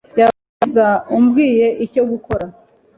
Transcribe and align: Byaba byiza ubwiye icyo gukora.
Byaba 0.11 0.35
byiza 0.43 0.87
ubwiye 1.17 1.67
icyo 1.85 2.03
gukora. 2.11 2.45